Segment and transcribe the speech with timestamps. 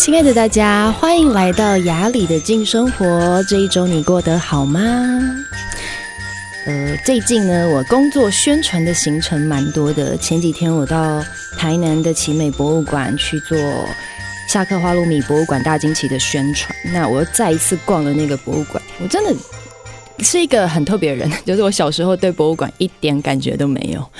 [0.00, 3.44] 亲爱的大家，欢迎来到雅里的静生活。
[3.46, 4.80] 这一周你过得好吗？
[6.64, 10.16] 呃，最近呢，我工作宣传的行程蛮多的。
[10.16, 11.22] 前几天我到
[11.58, 13.58] 台南的奇美博物馆去做
[14.48, 16.74] 夏克花露米博物馆大惊奇的宣传。
[16.94, 19.36] 那我又再一次逛了那个博物馆，我真的
[20.20, 24.10] 是一个很特别的人，就是我小时候对博物馆一点感觉都没有，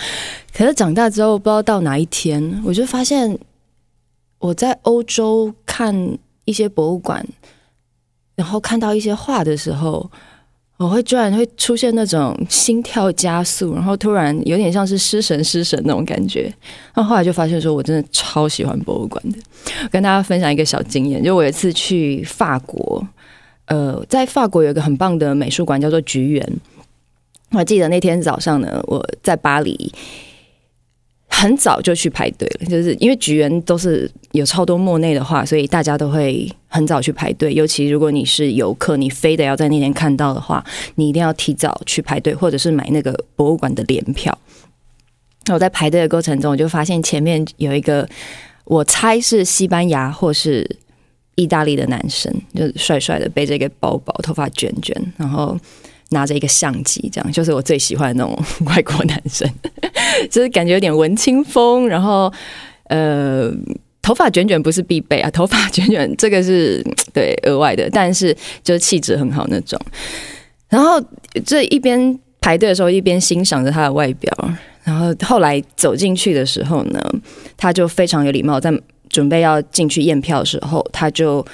[0.55, 3.39] 可是长大之后，不知道到哪一天，我就发现。
[4.43, 5.95] 我在欧洲看
[6.47, 7.25] 一些博物馆，
[8.35, 10.11] 然后看到一些画的时候，
[10.79, 16.53] 我会突然会出现那种心跳加速，然后突然有点像是失神失神那种感觉。
[16.97, 19.39] 那后来就发现说，我真的超喜欢博物馆的。
[19.93, 23.07] 跟大家分享一个小经验，就我有一次去法国，
[23.67, 26.45] 呃，在法国有一个很棒的美术馆叫做橘园。
[27.53, 29.93] 我还记得那天早上呢，我在巴黎。
[31.41, 37.55] 很早就去排队了，就是因为橘园都是有超多莫内的话，所以大家都会很早去排队。
[37.55, 40.63] 尤其如果你是游客，你非得要在那天看到的话，
[40.97, 44.37] 你一定要提早去排队，或者是买那个博物馆的联票。
[45.47, 48.07] 那我在排队的过程中，我就发现前面有一个，
[48.65, 50.69] 我猜是西班牙或是
[51.37, 55.59] 意大利的男生，就帅帅的，背着一个包包，头发卷卷，然后。
[56.13, 59.49] 拿着一个相机，这样就是我最喜欢那种 外国男生，
[60.31, 61.87] 就是感觉有点文青风。
[61.89, 62.33] 然后，
[62.85, 63.51] 呃，
[64.03, 69.81] 头发卷卷不是必备啊， 头发卷卷这个是对额外的，但是就是气质很好那种。
[70.69, 71.03] 然后
[71.45, 74.33] 这一边排队的时候，一边欣赏着他的外表。
[74.83, 77.01] 然后后来走进去的时候呢，
[77.57, 78.73] 他就非常有礼貌，在
[79.11, 81.45] 准备要进去验票的时候，他就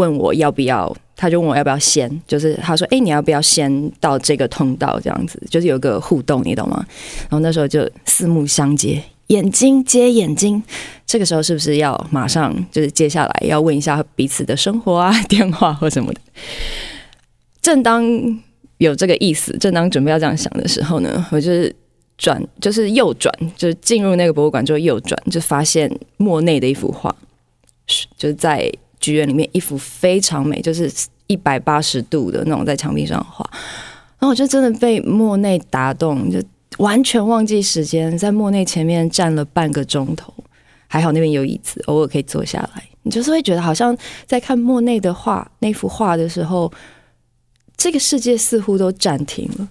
[0.00, 0.96] 问我要不要。
[1.22, 3.70] 他就问我要不要先，就是他说：“哎、你要不要先
[4.00, 4.98] 到这个通道？
[4.98, 6.82] 这样子就是有个互动，你懂吗？”
[7.28, 10.62] 然后那时候就四目相接，眼睛接眼睛。
[11.04, 16.20] 这个时候是不是要马上就是接下来要问一下彼此的生活啊、电话或什么的？
[17.60, 18.02] 正当
[18.78, 21.76] 有这个意思，正当准备要这样想的时候呢，我就是
[22.16, 27.14] 转，就是右转，就是进入那个博物馆之后右转，就发现莫内的一幅画，
[28.16, 28.72] 就是在。
[29.00, 30.92] 剧院里面一幅非常美，就是
[31.26, 33.48] 一百八十度的那种在墙壁上画，
[34.18, 36.38] 然后我就真的被莫内打动，就
[36.78, 40.32] 完全忘记时间，在莫内前面站了半个钟头，
[40.86, 42.84] 还好那边有椅子，偶尔可以坐下来。
[43.02, 43.96] 你就是会觉得好像
[44.26, 46.70] 在看莫内的画，那幅画的时候，
[47.76, 49.68] 这个世界似乎都暂停了。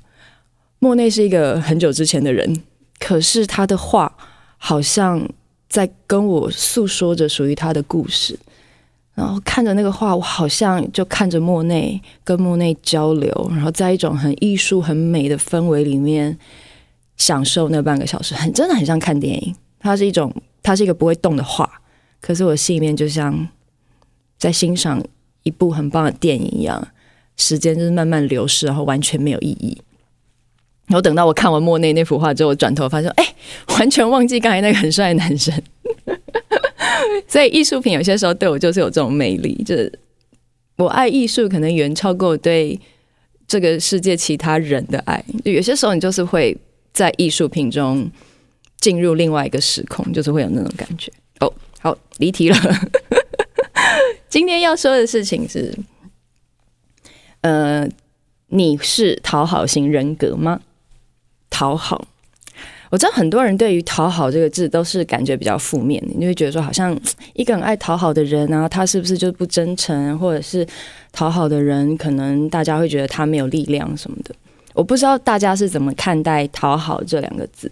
[0.79, 2.63] 莫内是一个很久之前的人，
[2.99, 4.11] 可是他的画
[4.57, 5.29] 好像
[5.67, 8.39] 在跟我诉说着属于他的故事。
[9.19, 16.39] 然后看着那个画，我好像就看着莫内，跟莫内交流，然后在一种很艺术、很美的氛围里面
[17.17, 19.53] 享受那半个小时，很真的很像看电影。
[19.77, 21.69] 它是一种，它是一个不会动的画，
[22.21, 23.45] 可是我心里面就像
[24.37, 25.03] 在欣赏
[25.43, 26.87] 一部很棒的电影一样，
[27.35, 29.77] 时间就是慢慢流逝，然后完全没有意义。
[30.87, 33.35] 然后等到我看完莫内那幅画之后，我转头发现，哎，
[33.77, 35.53] 完全忘记刚才那个很帅的男生。
[37.27, 39.99] 所以艺术品有些时候对我就是有这种魅力，就是
[40.77, 42.79] 我爱艺术可能远超过对
[43.47, 45.23] 这个世界其他人的爱。
[45.43, 46.57] 就有些时候你就是会
[46.93, 48.09] 在艺术品中
[48.77, 51.11] 进入另外一个时空，就是会有那种感觉。
[51.39, 52.57] 哦，好，离题了。
[54.29, 55.75] 今天要说的事情是，
[57.41, 57.87] 呃，
[58.47, 60.61] 你是讨好型人格吗？
[61.49, 62.07] 讨好。
[62.89, 66.99] 我知道很多人对于“讨好”这个字都是感觉比较负面的，你会觉得说，好像
[67.33, 70.65] 一个很爱讨好的人啊，他是不是就不真诚，或者是
[71.11, 74.33] 讨好的人，可能大家会觉得他没有力量什么的。
[74.73, 77.71] 我不知道大家是怎么看待“讨好”这两个字。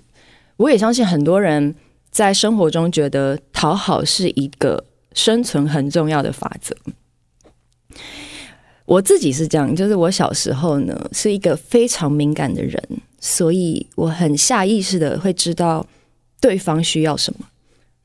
[0.58, 1.74] 我也相信很多人
[2.12, 4.84] 在生活中觉得讨好是一个
[5.14, 6.76] 生存很重要的法则。
[8.86, 12.82] 我自己是这样，就是我小时候呢是一个非常敏感的人。
[13.20, 15.86] 所以我很下意识的会知道
[16.40, 17.48] 对方需要什么，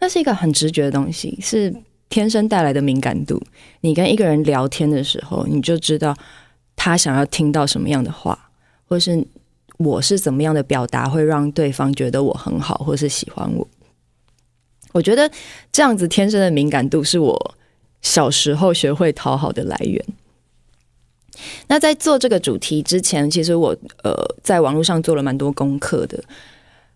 [0.01, 1.75] 那是一个很直觉的东西，是
[2.09, 3.41] 天生带来的敏感度。
[3.83, 6.17] 你跟一个人聊天的时候，你就知道
[6.75, 8.51] 他想要听到什么样的话，
[8.89, 9.27] 或是
[9.79, 13.69] 我是怎么样的表达会让对方觉得我很好，或是喜欢我。
[14.93, 15.31] 我觉得
[15.71, 17.55] 这样子天生的敏感度是我
[18.03, 20.05] 小时候学会讨好的来源。
[21.67, 24.13] 那在做这个主题之前，其实我呃
[24.43, 26.23] 在网络上做了蛮多功课的。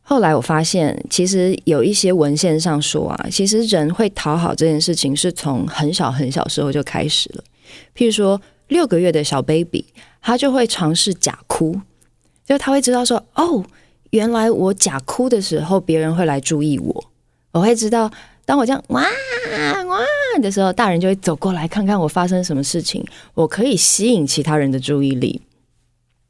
[0.02, 7.42] 后来我发现，其实有一些文献上说啊，其实人会讨好这件事情是从很小很小时候就开始了。
[7.96, 9.84] 譬如说，六个月的小 baby，
[10.22, 11.80] 他就会尝试假哭，
[12.46, 13.64] 就他会知道说，哦，
[14.10, 17.04] 原来我假哭的时候，别人会来注意我。
[17.50, 18.08] 我会知道，
[18.46, 19.98] 当我这样哇哇
[20.40, 23.04] 的时候，大人就会走过来看看我发生什么事情，
[23.34, 25.42] 我可以吸引其他人的注意力。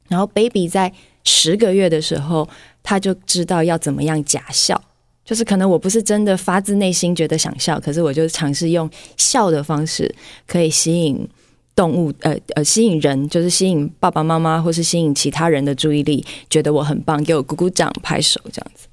[0.08, 0.92] 然后 baby 在
[1.24, 2.48] 十个月的时候，
[2.82, 4.80] 他就知道要怎么样假笑，
[5.24, 10.14] 就是可能我不是真的发自内心觉得想笑，可是我就尝试用笑的方式
[10.46, 11.28] 可以吸引
[11.74, 18.86] 动物，呃呃，吸引人，就是吸引爸爸妈妈或是吸引其他人的注意力，觉得我很棒，给我鼓鼓掌、拍手这样子。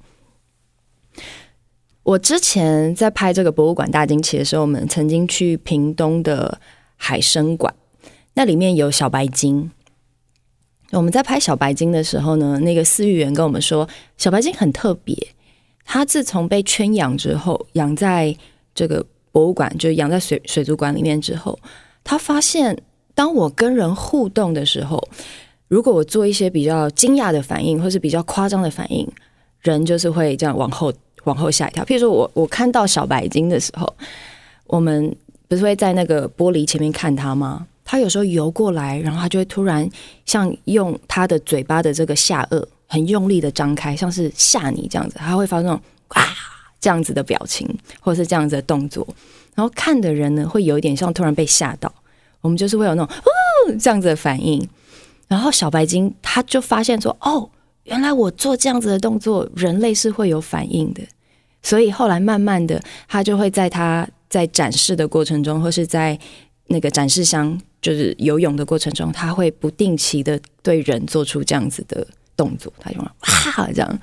[2.04, 6.60] 我之前在拍这个博物馆大惊奇的时候，我们曾经去屏东的
[6.96, 7.74] 海生馆，
[8.34, 9.70] 那里面有小白鲸。
[10.92, 15.16] 我们在拍小白鲸的时候呢，那个饲育员跟我们说，小白鲸很特别，
[15.84, 18.36] 它自从被圈养之后，养在
[18.74, 21.58] 这个博物馆，就养在水水族馆里面之后，
[22.04, 22.78] 他发现，
[23.14, 25.02] 当我跟人互动的时候，
[25.68, 29.10] 如果我做一些比较惊讶的反应，或是比较夸张的反应，
[29.62, 30.92] 人就是会这样往后。
[31.24, 31.84] 往后吓一跳。
[31.84, 33.92] 譬如说我我看到小白鲸的时候，
[34.66, 35.14] 我们
[35.48, 37.66] 不是会在那个玻璃前面看它吗？
[37.84, 39.88] 它有时候游过来，然后它就会突然
[40.24, 45.16] 像用它的嘴巴的这个下颚很用力的张开，像是吓你这样子。
[45.18, 46.22] 它会发那种啊
[46.80, 47.68] 这样子的表情，
[48.00, 49.06] 或者是这样子的动作。
[49.54, 51.92] 然后看的人呢，会有一点像突然被吓到。
[52.40, 54.66] 我们就是会有那种哦这样子的反应。
[55.28, 57.48] 然后小白鲸它就发现说哦。
[57.84, 61.02] 原来我做这样子的动作，人类是会有反应的，
[61.64, 66.16] 所以后来慢慢的，他就会在他在展示的过程中，或是在
[66.68, 72.06] 那个展示箱就是游泳的过程中，他会不定期的对人做出这样子的
[72.36, 73.98] 动作，他就哇这样，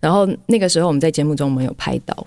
[0.00, 2.26] 然后那个时候我们在节目中我们有拍到，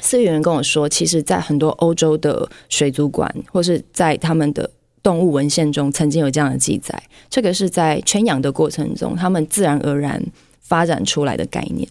[0.00, 4.70] 饲养员跟我说，其实，在很多欧洲的水族馆，或是在他们的。
[5.00, 7.00] 动物文献中曾经有这样的记载，
[7.30, 10.20] 这个是在圈养的过程中，他们自然而然
[10.60, 11.88] 发展出来的概念。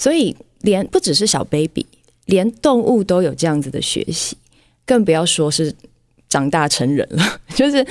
[0.00, 1.84] 所以，连不只是小 baby，
[2.24, 4.34] 连动物都有这样子的学习，
[4.86, 5.70] 更不要说是
[6.26, 7.22] 长大成人了。
[7.54, 7.86] 就是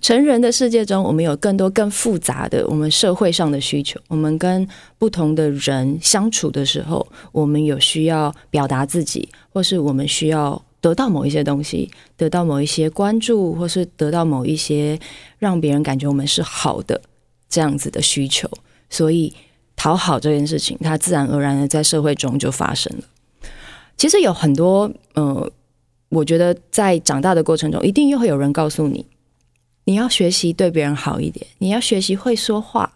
[0.00, 4.00] 成人的世界中，我们有更多更复杂的我们社会上的需求。
[4.06, 4.64] 我们跟
[4.98, 10.62] 不同的人相处的时候，我们有需要表达自己，或是我们需要。
[10.80, 14.96] 得到某一些东西，得到某一些关注，或是得到某一些
[15.36, 17.02] 让别人感觉我们是好的
[17.48, 18.48] 这样子的需求，
[18.88, 19.34] 所以
[19.78, 23.04] 讨好这件事情，它自然而然的在社会中就发生了。
[23.96, 25.50] 其实有很多，呃，
[26.10, 29.06] 我觉得在长大的过程中，一定又会有人告诉你，
[29.84, 32.92] 你要学习对别人好一点，你要学习会说话，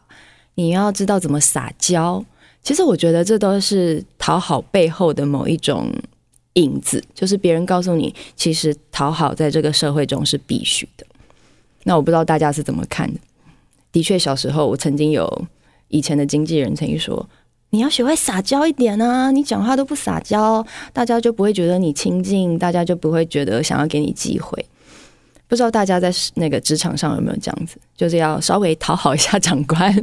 [0.57, 2.23] 你要知道怎么撒娇。
[2.63, 5.91] 其实我觉得这都是讨好背后的某一种。
[6.57, 11.07] 影子就是别人告诉你，其实讨好在这个社会中是必须的。
[11.85, 13.19] 那我不知道大家是怎么看的。
[13.91, 15.47] 的确，小时候我曾经有
[15.93, 17.29] 以前的经纪人曾经说
[17.71, 24.67] ：“你要学会撒娇一点啊，你讲话都不撒娇，大家就不会觉得你亲近，大家就不会觉得想要给你机会。”
[25.47, 29.95] 不知道大家在那个职场上有没有这样子，就是要稍微讨好一下长官，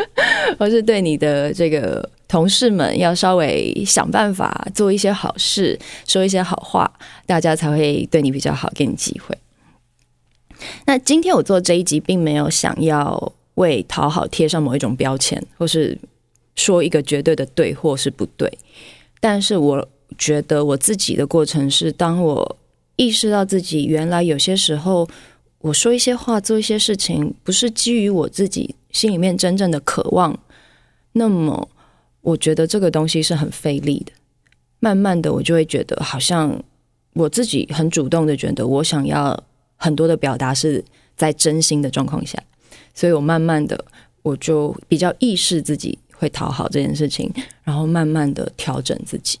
[0.58, 6.90] 或是对你的这个同事们要稍微想办法做一些好事，说一些好话，
[7.26, 9.36] 大家才会对你比较好，给你机会。
[10.86, 15.98] 那今天我做这一集，并没有想要为讨好贴上某一种标签，或是
[16.54, 18.52] 说一个绝对的对或是不对。
[19.20, 22.56] 但是我觉得我自己的过程是，当我。
[22.96, 25.08] 意识到自己原来有些时候，
[25.58, 30.38] 我说一些话、做一些事情，不是基于我自己心里面真正的渴望，
[31.10, 31.68] 那么
[32.20, 34.12] 我觉得这个东西是很费力的。
[34.78, 36.62] 慢慢的，我就会觉得好像
[37.14, 39.42] 我自己很主动的觉得，我想要
[39.74, 40.84] 很多的表达是
[41.16, 42.40] 在真心的状况下，
[42.94, 43.84] 所以我慢慢的
[44.22, 47.30] 我就比较意识自己会讨好这件事情，
[47.62, 49.38] 然后慢慢的调整自己。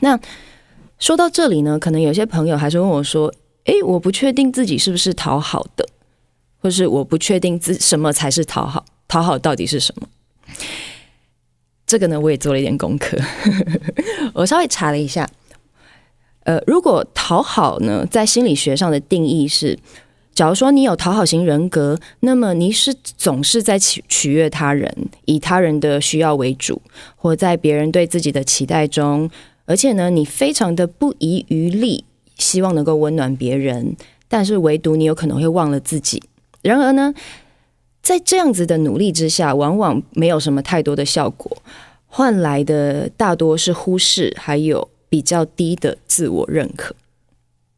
[0.00, 0.20] 那。
[0.98, 5.88] 说到这里呢，可能有些朋友还是问我说：“诶，我不确定自己是不是讨好的，
[6.58, 10.06] 或是我不确定自什么才是讨好，讨好到底是什么？”
[11.88, 13.16] 这个呢，我也做了一点功课，
[14.34, 15.26] 我稍微查了一下。
[16.40, 19.78] 呃，如果讨好呢，在心理学上的定义是，
[20.34, 24.90] 假如说你有讨好型人格，那么你是总是在取取悦他人，
[25.26, 26.80] 以他人的需要为主，
[27.16, 29.30] 或在别人对自己的期待中。
[29.66, 32.04] 而且呢，你非常的不遗余力，
[32.38, 33.94] 希望能够温暖别人，
[34.28, 36.22] 但是唯独你有可能会忘了自己。
[36.62, 37.14] 然而呢，
[38.02, 41.56] 在这样子的努力之下，往往没有什么太多的效果，
[42.06, 46.94] 换来的大多是忽视，还有比较低的自我认可。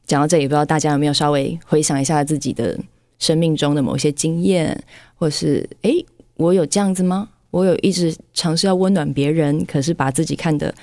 [0.06, 2.78] 讲到这里，不知道大家有没有稍微回想一下自己的
[3.18, 4.82] 生命中的某些经验，
[5.16, 6.04] 或是诶，
[6.34, 7.30] 我有这样子吗？
[7.50, 10.74] 我有一直尝试要温暖别人，可是把自己看得。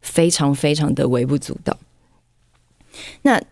[0.00, 1.76] 非常非常的微不足道。
[3.22, 3.42] 那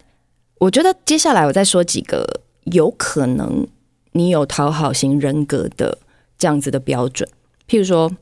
[0.58, 3.66] 我觉得接下来我再说几个有可能
[4.12, 5.98] 你有讨好型人格的
[6.38, 7.28] 这样子的标准，
[7.68, 8.16] 譬如说，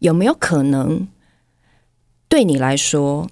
[0.00, 1.06] 有没有可能
[2.28, 3.30] 对你来说，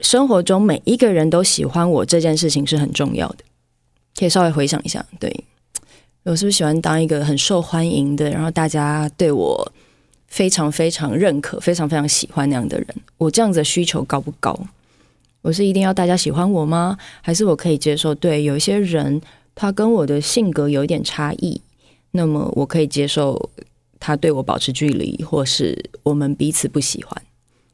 [0.00, 3.38] 生活中每一个人都喜欢我这件事情是很重要的？
[4.16, 5.44] 可以稍微回想一下，对，
[6.24, 9.72] 我是不是喜欢当一个很受欢迎的，然后大家对我
[10.26, 12.86] 非常非常认可、非常非常喜欢那样的人？
[13.16, 14.58] 我这样子的需求高不高？
[15.42, 16.98] 我是一定要大家喜欢我吗？
[17.22, 18.14] 还是我可以接受？
[18.14, 19.20] 对，有一些人
[19.54, 21.60] 他跟我的性格有一点差异，
[22.10, 23.50] 那么我可以接受
[24.00, 27.22] 他对我保持距离，或是我们彼此不喜欢。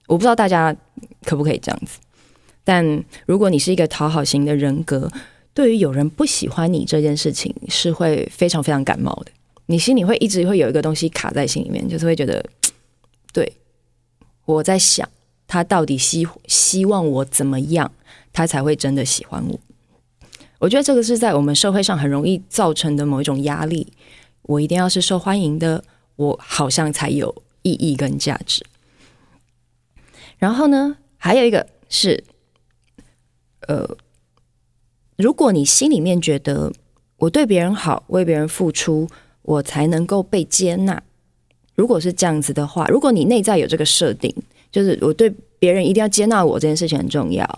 [0.06, 0.76] 我不知道大家
[1.24, 1.98] 可不可以这样子。
[2.64, 5.08] 但如果你是一个讨好型的人格，
[5.52, 9.30] 对于有人不喜欢你这件事情，是会非常非常感冒的。
[9.66, 12.44] 你心里会一直会有一个东西卡在心里面，就是会觉得，
[13.32, 13.52] 对，
[14.46, 15.08] 我在想。
[15.46, 17.92] 他到底希希望我怎么样，
[18.32, 19.60] 他才会真的喜欢我？
[20.58, 23.92] 我觉得这个是在我们社会上很容易造成的某一种压力。
[24.42, 25.84] 我一定要是受欢迎的，
[26.16, 28.64] 我好像才有意义跟价值。
[30.38, 32.24] 然后呢，还有一个是，
[33.68, 33.88] 呃，
[35.16, 36.72] 如果你心里面觉得
[37.16, 39.08] 我对别人好，为别人付出，
[39.42, 41.02] 我才能够被接纳。
[41.74, 44.34] 如果是这样子的话，如果你内在有这个设定。
[44.74, 47.48] 就是我对别人一定要接纳我这件事情很重要，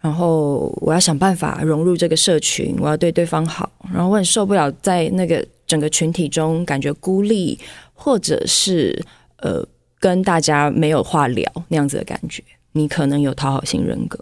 [0.00, 7.58] 然后我要想办法融入这个社群，我要对对方好，然后我很受不了在那个整个群体中感觉孤立，
[7.92, 9.04] 或者是
[9.40, 9.62] 呃
[10.00, 12.42] 跟大家没有话聊那样子的感觉，
[12.72, 14.18] 你可能有讨好型人格。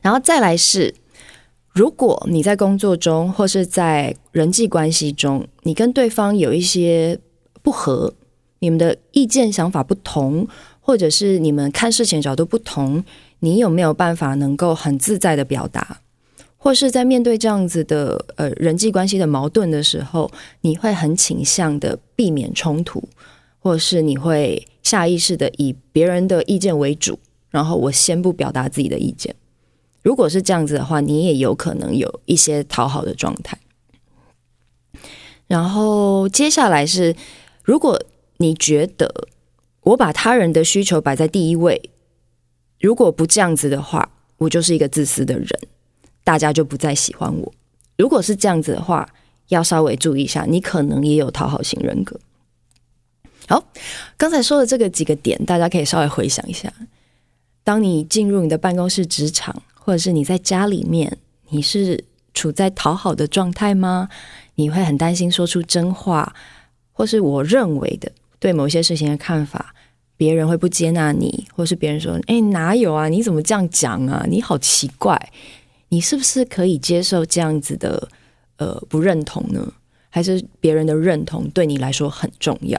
[0.00, 0.94] 然后再来是，
[1.72, 7.18] 如果你在工作中或是在人际关系中，你跟对方有一些
[7.62, 8.14] 不合，
[8.58, 10.48] 你们的意见想法不同。
[10.84, 13.04] 或者是你们看事情角度不同，
[13.38, 16.00] 你有没有办法能够很自在的表达？
[16.56, 20.28] 或是在面对这样子的呃人际关系的矛盾的时候，
[20.62, 23.08] 你会很倾向的避免冲突，
[23.60, 27.16] 或是你会下意识的以别人的意见为主，
[27.50, 29.32] 然后我先不表达自己的意见。
[30.02, 33.58] 如果是这样子的话，你也有可能有一些讨好的状态。
[35.46, 37.16] 然后接下来是，
[37.62, 38.02] 如果
[38.36, 39.28] 你觉得。
[39.84, 41.90] 我把他人的需求摆在第一位，
[42.78, 45.48] 如果不这样子的话，我就是一个自私的人，
[46.22, 47.52] 大家就不再喜欢我。
[47.98, 49.12] 如果是这样子的话，
[49.48, 52.20] 要稍微注意一下，你可能也有讨好型人格。
[53.48, 53.64] 好，
[54.16, 56.72] 刚才说的这个几个点，大家可以稍微回想一下。
[57.64, 64.08] 当你进入你的办公室、职场，或者是你在家里面，你是处在讨好的状态吗？
[64.54, 66.34] 你会很担心说出真话，
[66.92, 68.12] 或是我认为的。
[68.38, 69.74] 对某些事情的看法，
[70.16, 73.08] 别人会不接纳你，或是别人说：“哎，哪有啊？
[73.08, 74.24] 你怎么这样讲啊？
[74.28, 75.30] 你好奇怪，
[75.88, 78.08] 你是不是可以接受这样子的
[78.58, 79.72] 呃不认同呢？
[80.10, 82.78] 还是别人的认同对你来说很重要？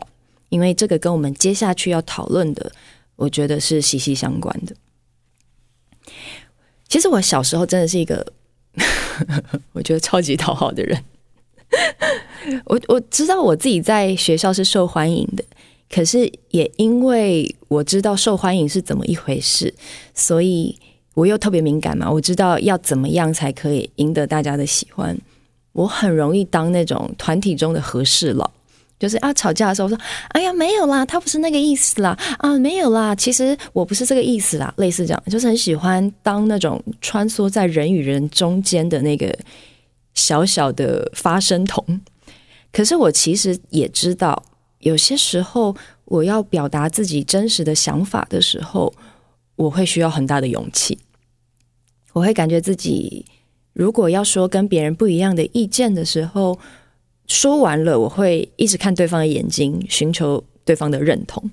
[0.49, 2.71] 因为这个跟我们接下去要讨论的，
[3.17, 4.75] 我觉得是息息相关的。
[6.93, 8.23] 其实我小时候真的是一个
[9.73, 11.03] 我觉得超级讨好的人。”
[12.65, 15.43] 我我知道我自己在学校是受欢迎的，
[15.89, 19.73] 可是也因为我知道受欢迎是怎么一回事，
[20.13, 20.77] 所以
[21.15, 22.07] 我又特别敏感嘛。
[22.11, 25.17] 我知道要怎么样才可以赢得大家的喜欢。
[25.71, 28.51] 我很容易当那种团体中的和事佬，
[29.03, 29.99] 就是啊吵架的时候我说
[30.33, 39.37] ：“哎呀没有啦，他不是那个意思啦，啊没有啦，其实我不是这个意思啦。”类似这样，就是很喜欢当那种穿梭在人与人中间的那个。
[40.15, 41.83] 小小的发声筒，
[42.71, 44.43] 可是我其实也知道，
[44.77, 48.93] 有些时候我要表达自己真实的想法的时候，
[49.55, 50.99] 我会需要很大的勇气。
[52.13, 53.25] 我会感觉自己
[53.73, 56.59] 如果要说跟别人不一样的意见的时候，
[57.33, 61.49] 说完了，我会一直看对方的眼睛，寻求对方的认同。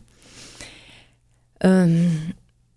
[1.60, 2.34] 嗯，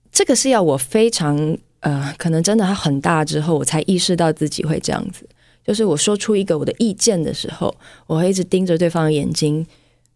[0.10, 5.28] 这个是要我非常呃，可能真的很大之后，我才意识到自己会这样子。
[5.66, 7.76] 就是我说出一个我的意见的时候，
[8.08, 9.68] 我会一直盯着对方的眼睛，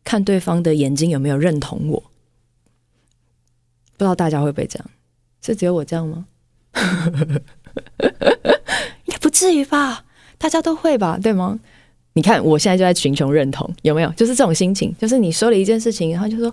[0.06, 2.00] 看对方的眼睛有没有认同我。
[3.98, 4.90] 不知道大家会不会这样？
[5.42, 6.26] 是只有我这样吗？
[9.06, 10.06] 也不至于吧？
[10.38, 11.20] 大家都会吧？
[11.22, 11.60] 对吗？
[12.18, 14.10] 你看我现在就在寻求认同，有没有？
[14.14, 16.52] 就是这种心情，就是你说了一件事情，然后就说，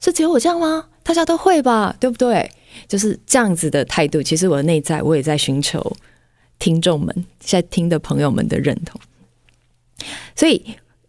[0.00, 0.84] 是只有我这样吗？
[1.02, 1.96] 大家都会吧？
[1.98, 2.50] 对不对？
[2.86, 4.22] 就是这样子的态度。
[4.22, 5.96] 其实我的内在，我也在寻求。
[6.58, 9.00] 听众们，在听的朋友们的认同，
[10.34, 10.62] 所以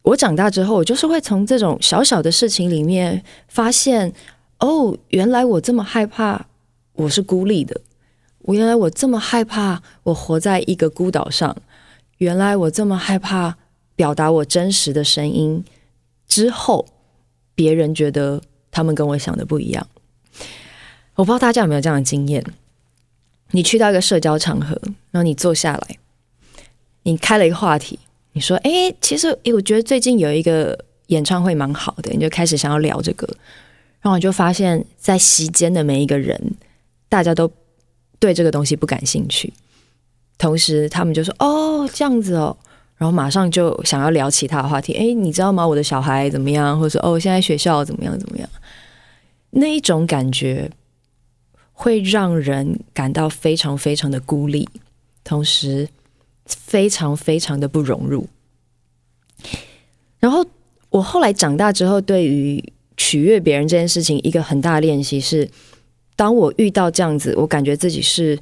[0.04, 4.14] 我长大之后，我就是会从这种小小的事情里面发现，
[4.60, 6.46] 哦，原来我这么害怕
[6.94, 7.82] 我是孤立的，
[8.44, 11.58] 我原来我这么害怕，我活在一个孤岛上。
[12.20, 13.58] 原来我这么害怕
[14.00, 15.62] 表达我真实的声音，
[16.26, 16.86] 之后
[17.54, 18.42] 别人觉得
[18.72, 19.86] 他们跟我想的不一样。
[21.16, 22.42] 我不知道大家有没有这样的经验？
[23.52, 24.80] 你去到一个社交场合，
[25.12, 25.98] 然后你坐下来，
[27.04, 28.00] 你开了一个话题，
[28.32, 33.28] 你说：“哎，其实诶，我觉得最近有一个演唱会蛮好的。”你就开始想要聊这个，
[34.00, 36.56] 然后我就发现，在席间的每一个人，
[37.10, 37.52] 大家都。
[38.18, 39.54] 对这个东西不感兴趣，
[40.38, 42.56] 同时他们就说：“哦，这样子哦。”
[43.00, 44.94] 然后马上就想要聊其他的话题。
[44.94, 45.68] 哎，你知道吗？
[45.68, 46.78] 我的小孩怎么样？
[46.78, 48.20] 或者说：“哦，现在学校怎么样？
[48.20, 48.48] 怎么样？”
[49.50, 50.70] 那一种感觉
[51.74, 54.70] 会让人感到非常非常的孤立，
[55.24, 55.88] 同时
[56.46, 58.28] 非常非常的不融入。
[60.20, 60.46] 然后
[60.90, 62.62] 我后来长大之后，对于
[62.96, 65.50] 取悦别人这件事情，一个很大的练习是。
[66.16, 68.38] 当我遇到这样子，我感觉自己是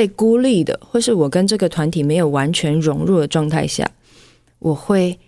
[0.00, 3.90] 被孤立的，或是我跟这个团体没有完全融入的状态下，
[4.58, 5.18] 我会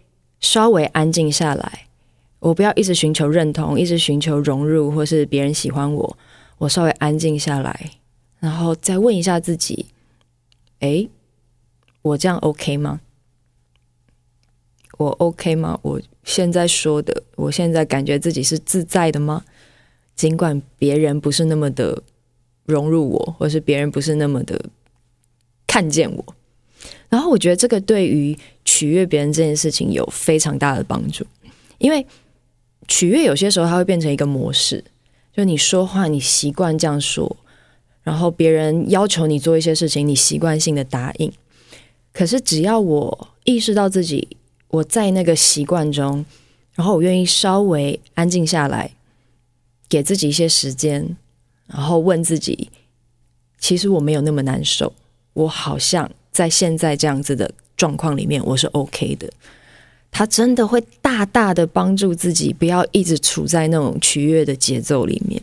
[0.40, 1.88] 稍微安静下来。
[2.38, 6.18] 我不要一直寻求认同，一直寻求融入，或是别人喜欢我。
[6.56, 7.90] 我稍微安静下来，
[8.40, 9.84] 然后再问一下自己：
[10.78, 11.10] 诶，
[12.00, 13.02] 我这样 OK 吗？
[14.96, 15.78] 我 OK 吗？
[15.82, 19.44] 我现在说的，我现在感觉自己是自在的吗？
[20.16, 22.02] 尽管别人不是那么的
[22.64, 24.60] 融入我，或是别人不是那么的
[25.66, 26.24] 看见我，
[27.08, 31.24] 然后我觉得这个对于取悦别人这件事情有非常大的帮助，
[31.78, 32.06] 因为
[32.88, 34.84] 取悦有些时候它会变成一个模式，
[35.34, 37.36] 就你说话你习惯这样说，
[38.02, 41.32] 然后别人要求你做一些事情，你习惯性的答应。
[42.12, 44.36] 可是只要我意识到自己
[44.68, 46.24] 我在那个习惯中，
[46.74, 48.92] 然后我愿意稍微安静下来。
[49.88, 51.18] 给自己一些时间，
[51.72, 52.70] 然后问自己：
[53.58, 54.92] 其实我没有那么难受，
[55.32, 59.28] 我好像在现在这样子的状况里面，我是 OK 的。
[60.10, 65.42] 他真的会大大的帮助自己，不要一直处在那种取悦的节奏里面。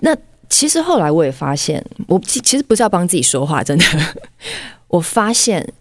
[0.00, 0.16] 那
[0.50, 3.84] 其实后来我也发现，我其其实不是要帮自己说话，真的，
[4.88, 5.72] 我发现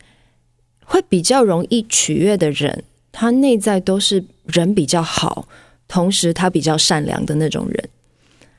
[0.83, 5.47] 会比较容易取悦的人，他内在都是人比较好。
[5.87, 7.89] 同时，他比较善良的那种人，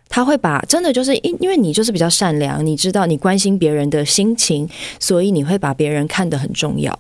[0.09, 6.99] 他会把真的就是因因为你就是比较善良，你知道你关心别人的心情，所以你会把别人看得很重要。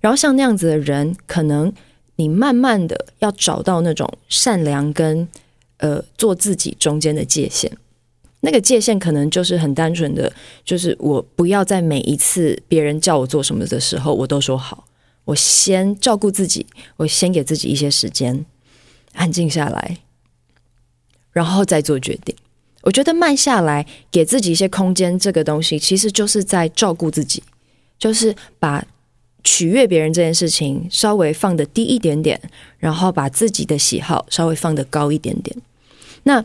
[0.00, 1.72] 然后像那样子的人，可能
[2.16, 5.28] 你慢慢的要找到那种善良跟
[5.78, 7.70] 呃做自己中间的界限。
[8.40, 10.32] 那个界限可能就是很单纯的，
[10.64, 14.84] 就是我不要在每一次别人叫我做什么的时候，我都说好。
[15.24, 16.64] 我先照顾自己，
[16.96, 18.46] 我先给自己一些时间。
[19.14, 19.98] 安静下来，
[21.38, 22.34] 然后再做决定。
[22.82, 27.40] 我觉得慢下来，给自己一些空间，这个东西其实就是在照顾自己，
[27.96, 28.84] 就是把
[29.44, 32.40] 取悦别人这件事情稍微放得低一点点，
[32.78, 35.56] 然后把自己的喜好稍微放得高一点点。
[36.24, 36.44] 那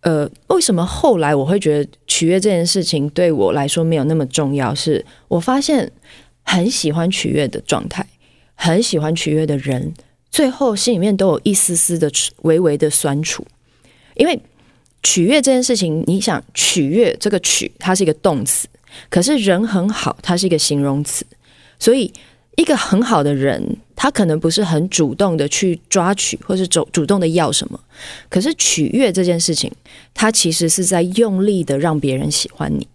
[0.00, 4.74] 呃，为什么后来我会觉得取悦这件事情对我来说没有那么重要？
[4.74, 5.92] 是我发现
[6.42, 8.04] 很喜欢取悦的状态，
[8.56, 9.94] 很喜欢取悦的人。
[10.28, 12.10] 最后心里面都有一丝丝的
[12.42, 13.46] 微微的酸楚，
[14.14, 14.38] 因为
[15.02, 18.68] 取悦这件事情，你想取悦这个取，它是一个动词，
[19.08, 21.24] 可是人很好，它是一个形容词，
[21.78, 22.12] 所以
[22.56, 27.80] 一个很好的人，他可能不是很主动的去抓取，或是主主动的要什么，
[28.28, 29.72] 可是取悦这件事情，
[30.14, 32.86] 它其实是在用力的让别人喜欢你，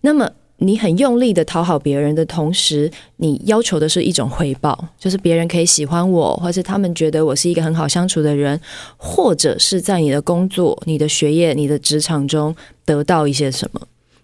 [0.00, 0.30] 那么。
[0.58, 8.58] 你很用力的讨好别人的同时，你要求的是一种回报，就是别人可以喜欢我，或是他们觉得我是一个很好相处的人，
[8.96, 13.80] 或者是在你的工作、你的学业、你的职场中得到一些什么。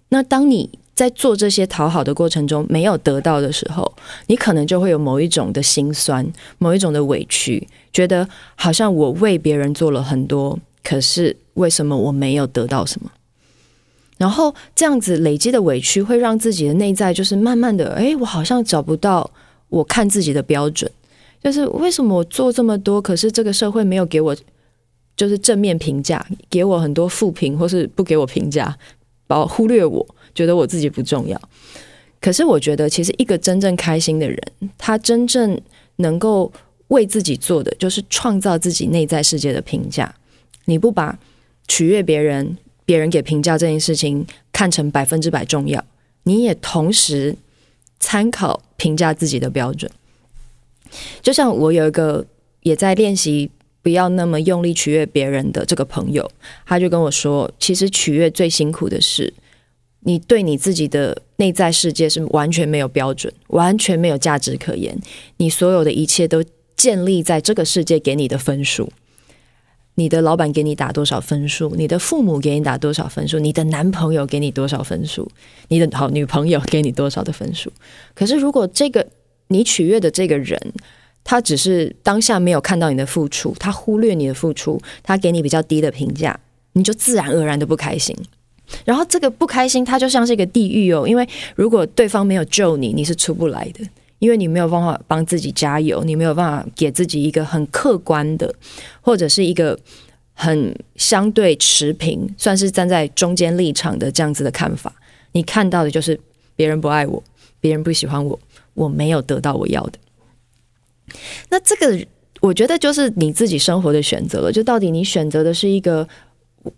[0.08, 3.92] 那当你在做这些讨好的过程中没有得到的时候，
[4.26, 6.26] 你可能就会有某一种的心酸，
[6.58, 13.10] 某一种的委屈，觉得好像我为别人做了很多，可是为什么我没有得到什么？
[14.22, 19.28] 然后这样子累积的委屈，会让自己的内在就是慢慢的，哎，我好像找不到
[19.68, 20.88] 我看自己的标准，
[21.42, 24.36] 就是为什么我做这么多，可是这个社会没有给我
[25.16, 28.72] 就是正面评价，给我很多负评，或是不给我评价，
[29.26, 31.36] 把我忽略我，觉得我自己不重要。
[32.20, 34.40] 可是我觉得，其实一个真正开心的人，
[34.78, 35.60] 他真正
[35.96, 36.52] 能够
[36.94, 40.14] 为自己做的，就是创造自己内在世界的评价。
[40.66, 41.18] 你不把
[41.66, 42.56] 取悦别人。
[42.84, 45.84] 别人给评价这件事情看成百分之百重要，
[46.24, 47.36] 你也同时
[48.00, 49.90] 参考评价自己的标准。
[51.22, 52.26] 就像我有一个
[52.62, 56.30] 也在练习不要那么用力取悦别人的这个朋友，
[56.66, 59.32] 他就跟我说，其实取悦最辛苦的是，
[60.00, 65.00] 你对你自己的内在世界是完全没有标准，完全没有价值可言，
[65.38, 66.44] 你所有的一切都
[66.76, 68.92] 建立在这个世界给你的分数。
[69.94, 71.74] 你的老板给你打多少分数？
[71.76, 73.38] 你的父母给你打多少分数？
[73.38, 75.28] 你的男朋友给你多少分数？
[75.68, 77.70] 你的好女朋友给你多少的分数？
[78.14, 79.06] 可是如果这个
[79.48, 80.58] 你取悦的这个人，
[81.24, 86.38] 他只是当下没有看到你的付出，他忽略你的付出，他给你比较低的评价，
[86.72, 88.16] 你就自然而然的不开心。
[88.86, 93.84] 然后这个不开心，它就像是一个地狱哦，因为如果对方没有救你，你是出不来的。
[94.22, 98.54] 因为你没有办法帮自己加油，你没有办法给自己一个很客观的，
[99.00, 99.76] 或者是一个
[100.32, 104.94] 很相对持平，算是站在中间立场的这样子的看法。
[105.32, 106.20] 你看到的就是
[106.54, 107.20] 别人不爱我，
[107.58, 108.38] 别人不喜欢我，
[108.74, 109.98] 我没有得到我要的。
[111.48, 112.06] 那这个
[112.40, 114.52] 我觉得就是你自己生活的选择了。
[114.52, 116.06] 就到底你选择的是一个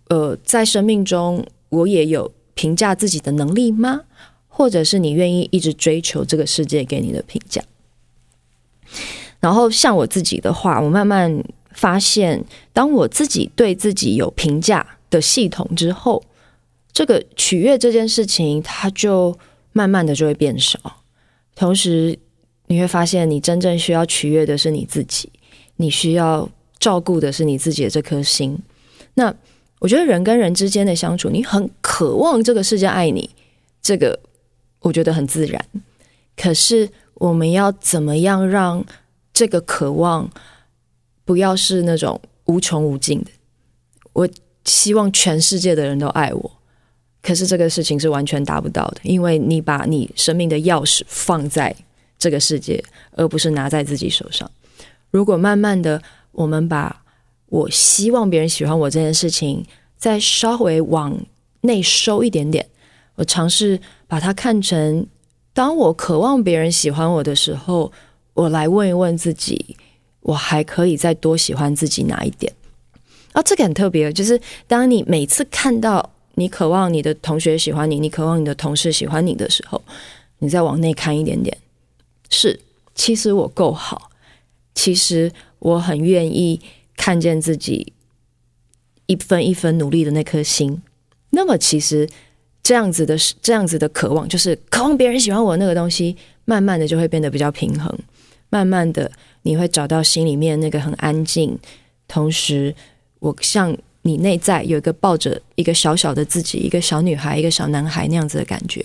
[0.07, 4.01] 呃，在生命中我也有评价自己的能力吗？
[4.57, 7.61] 或者是你愿意一直追求这个世界给你的评价，
[9.41, 12.41] 然后像我自己的话，我慢慢发现，
[12.71, 16.23] 当我自己对自己有评价的系统之后，
[16.93, 19.37] 这个取悦这件事情，它就
[19.73, 20.79] 慢慢的就会变少。
[21.53, 22.17] 同时，
[22.67, 25.29] 你会发现，你真正需要取悦的是你自己，
[25.75, 28.57] 你需要照顾的是你自己的这颗心。
[29.15, 29.35] 那
[29.79, 33.29] 我觉得人跟人之间的相处，你很渴望这个世界爱你，
[33.81, 34.17] 这个。
[34.85, 35.65] 我觉得很自然，
[36.37, 38.85] 可是我们要怎么样让
[39.33, 40.29] 这个渴望
[41.23, 43.31] 不要是那种无穷无尽的？
[44.13, 44.29] 我
[44.63, 46.51] 希望全世界的人都爱我，
[47.23, 51.75] 可是这个事情是完全达不到的，因为你把你生命的钥匙放在
[52.19, 54.49] 这个世界，而不是拿在自己手上。
[55.09, 55.99] 如果慢慢的，
[56.31, 57.03] 我们把
[57.47, 59.65] 我希望别人喜欢我这件事情
[59.97, 61.17] 再稍微往
[61.61, 62.69] 内收一点点。
[63.15, 65.07] 我尝试把它看成，
[65.53, 67.91] 当我渴望别人喜欢我的时候，
[68.33, 69.77] 我来问一问自己，
[70.19, 72.51] 我还可以再多喜欢自己哪一点？
[73.31, 79.81] 啊，这个很特别，就是当你每次看到你渴望你的同学喜欢你，你渴望你的同事喜欢你的时候，
[80.39, 81.57] 你再往内看一点点，
[82.29, 82.59] 是，
[82.93, 84.11] 其实我够好，
[84.73, 86.59] 其实我很愿意
[86.97, 87.93] 看见自己
[89.05, 90.81] 一分一分努力的那颗心，
[91.29, 92.09] 那么其实。
[92.65, 97.95] 这样子的，这样子的渴望，就是渴望别人喜欢我那个东西，慢慢的就会变得比较平衡。
[98.49, 99.11] 慢慢的，
[99.43, 101.55] 你会找到心里面那个很安静，
[102.07, 102.73] 同时，
[103.19, 108.83] 我像你内在有一个抱着一个小小的自己，一个小女孩，一个小男孩那样子的感觉。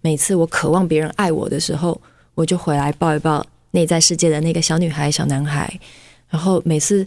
[0.00, 2.00] 每次我渴望别人爱我的时候，
[2.36, 5.80] 我就回来抱一抱内在世界的那个小女孩、小男孩。
[6.28, 7.04] 然后每次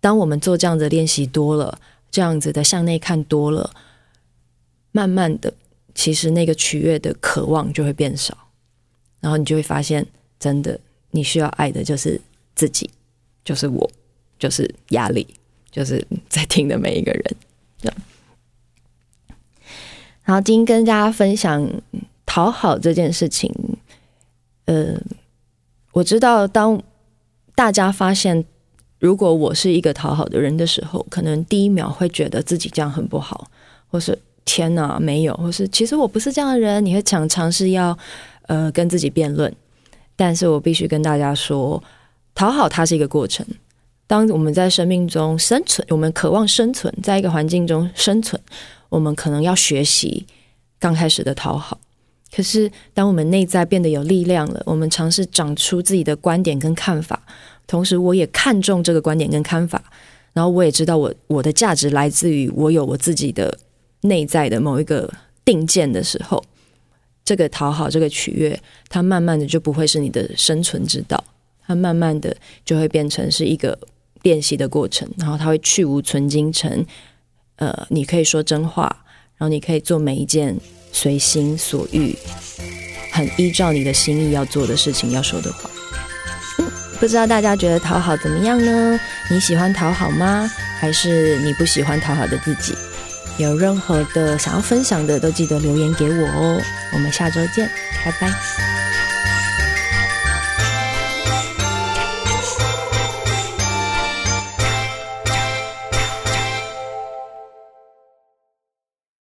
[0.00, 1.78] 当我们做这样子的练习多了，
[2.10, 3.70] 这样子的向内看多了。
[4.92, 5.52] 慢慢的，
[5.94, 8.36] 其实那个取悦的渴望就会变少，
[9.20, 10.04] 然后你就会发现，
[10.38, 10.78] 真的，
[11.12, 12.20] 你需要爱的就是
[12.54, 12.90] 自己，
[13.44, 13.90] 就是我，
[14.38, 15.26] 就是压力，
[15.70, 17.36] 就是在听的每一个人。
[20.24, 21.68] 然后今天跟大家分享
[22.26, 23.52] 讨好这件事情，
[24.64, 25.00] 呃，
[25.92, 26.80] 我知道当
[27.54, 28.44] 大家发现，
[28.98, 33.50] 如果我是一个讨好的人的时候，可能第一秒会觉得自己这样很不好，
[33.88, 34.18] 或是。
[34.52, 36.84] 天哪，没有，或是其实我不是这样的人。
[36.84, 37.96] 你会想尝试要
[38.48, 39.54] 呃跟自己辩论，
[40.16, 41.80] 但是我必须跟大家说，
[42.34, 43.46] 讨好它是一个过程。
[44.08, 48.42] 当我们在生命中生存，我们渴望生存在一个环境中生存，
[48.88, 50.26] 我们可能要学习
[50.80, 51.78] 刚开始的讨好。
[52.34, 57.22] 可是当我们内在变得有力量了，我们尝试长出自己的观点跟看法，
[57.68, 59.80] 同时我也看重这个观点跟看法，
[60.32, 63.56] 然后我也知道我我的价值来自于我有我自己的。
[64.02, 65.12] 内在的某一个
[65.44, 66.42] 定见的时候，
[67.24, 71.22] 这个讨好，这个取悦，它慢慢的就不会是你的生存之道，
[71.66, 73.78] 它慢慢的就会变成是一个
[74.22, 76.84] 练习的过程，然后它会去无存精成，
[77.56, 79.04] 呃，你可以说真话，
[79.36, 80.56] 然后你可以做每一件
[80.92, 82.16] 随心所欲、
[83.12, 85.70] 很依照你的心意要做的事情要说的话。
[86.98, 89.00] 不知道大家觉得讨好怎么样呢？
[89.30, 90.50] 你喜欢讨好吗？
[90.78, 92.74] 还是你不喜欢讨好的自己？
[93.40, 96.60] 有任何的想要分享的，都记得留言给我哦。
[96.92, 97.68] 我们下周见，
[98.04, 98.89] 拜拜。